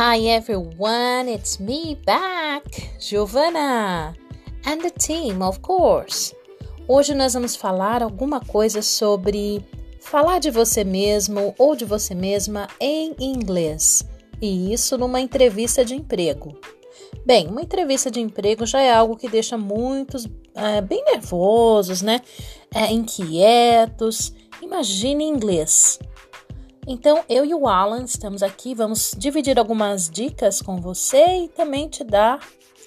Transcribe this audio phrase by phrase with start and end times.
[0.00, 2.62] Hi everyone, it's me back,
[3.00, 4.14] Giovanna,
[4.64, 6.32] and the team, of course.
[6.86, 9.60] Hoje nós vamos falar alguma coisa sobre
[10.00, 14.08] falar de você mesmo ou de você mesma em inglês,
[14.40, 16.56] e isso numa entrevista de emprego.
[17.26, 22.20] Bem, uma entrevista de emprego já é algo que deixa muitos é, bem nervosos, né?
[22.72, 24.32] É, inquietos.
[24.62, 25.98] Imagine inglês.
[26.90, 31.86] Então, eu e o Alan estamos aqui, vamos dividir algumas dicas com você e também
[31.86, 32.38] te dar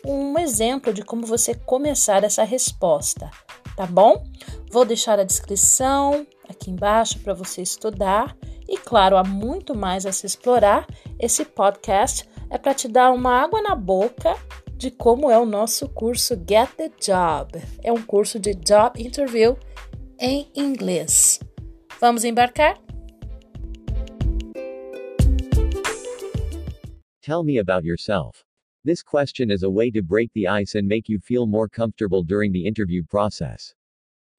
[0.04, 3.30] um exemplo de como você começar essa resposta,
[3.78, 4.24] tá bom?
[4.72, 8.36] Vou deixar a descrição aqui embaixo para você estudar
[8.68, 10.88] e, claro, há muito mais a se explorar.
[11.20, 14.36] Esse podcast é para te dar uma água na boca
[14.74, 17.62] de como é o nosso curso Get the Job.
[17.84, 19.56] É um curso de job interview
[20.20, 21.40] em inglês.
[22.00, 22.82] Vamos embarcar?
[27.22, 28.44] Tell me about yourself.
[28.84, 32.24] This question is a way to break the ice and make you feel more comfortable
[32.24, 33.76] during the interview process.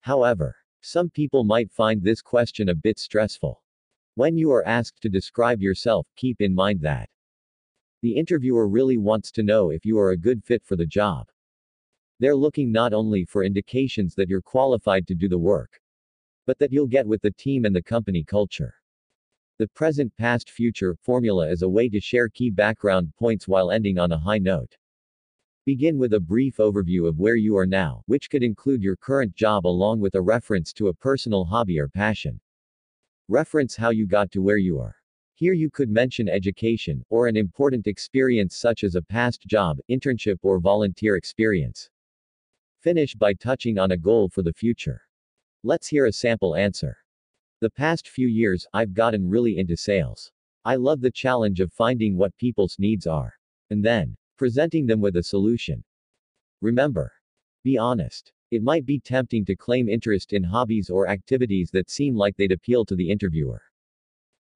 [0.00, 3.62] However, some people might find this question a bit stressful.
[4.16, 7.08] When you are asked to describe yourself, keep in mind that
[8.02, 11.28] the interviewer really wants to know if you are a good fit for the job.
[12.19, 15.80] They're looking not only for indications that you're qualified to do the work,
[16.46, 18.74] but that you'll get with the team and the company culture.
[19.62, 23.96] The present past future formula is a way to share key background points while ending
[23.96, 24.77] on a high note.
[25.64, 29.36] Begin with a brief overview of where you are now, which could include your current
[29.36, 32.40] job along with a reference to a personal hobby or passion.
[33.28, 34.96] Reference how you got to where you are.
[35.34, 40.40] Here you could mention education, or an important experience such as a past job, internship,
[40.42, 41.88] or volunteer experience.
[42.80, 45.02] Finish by touching on a goal for the future.
[45.62, 46.96] Let's hear a sample answer.
[47.62, 50.32] The past few years, I've gotten really into sales.
[50.64, 53.32] I love the challenge of finding what people's needs are.
[53.70, 55.84] And then, presenting them with a solution.
[56.61, 57.12] Remember.
[57.62, 58.33] Be honest.
[58.50, 62.50] It might be tempting to claim interest in hobbies or activities that seem like they'd
[62.50, 63.62] appeal to the interviewer.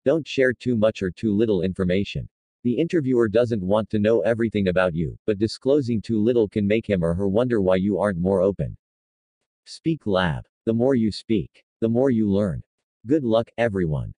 [0.05, 2.28] Don't share too much or too little information.
[2.65, 6.91] The interviewer doesn't want to know everything about you, but disclosing too little can make
[6.91, 8.77] him or her wonder why you aren't more open.
[9.65, 10.44] Speak Lab.
[10.65, 12.65] The more you speak, the more you learn.
[13.09, 14.11] Good luck, everyone.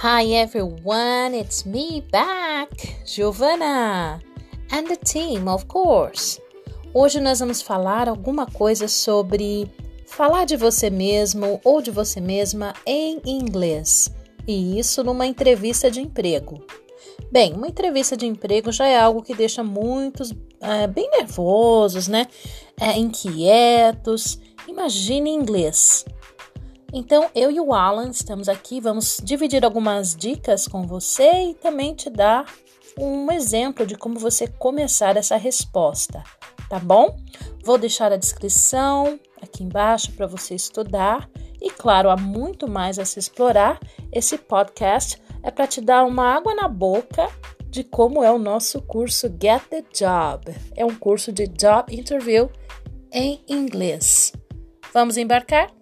[0.00, 2.70] Hi everyone, it's me back,
[3.06, 4.18] Giovanna,
[4.72, 6.40] and the team, of course.
[6.92, 9.70] Hoje nós vamos falar alguma coisa sobre
[10.04, 14.10] falar de você mesmo ou de você mesma em inglês,
[14.48, 16.58] e isso numa entrevista de emprego.
[17.30, 22.26] Bem, uma entrevista de emprego já é algo que deixa muitos é, bem nervosos, né?
[22.82, 24.40] É, inquietos.
[24.66, 26.04] Imagine inglês.
[26.92, 31.94] Então, eu e o Alan estamos aqui, vamos dividir algumas dicas com você e também
[31.94, 32.44] te dar
[32.98, 36.24] um exemplo de como você começar essa resposta,
[36.68, 37.16] tá bom?
[37.64, 43.04] Vou deixar a descrição aqui embaixo para você estudar e, claro, há muito mais a
[43.04, 43.78] se explorar.
[44.12, 47.30] Esse podcast é para te dar uma água na boca
[47.70, 50.52] de como é o nosso curso Get the Job.
[50.76, 52.50] É um curso de job interview
[53.12, 54.32] em inglês.
[54.92, 55.81] Vamos embarcar?